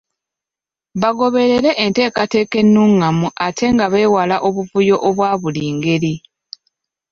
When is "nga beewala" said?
3.73-4.35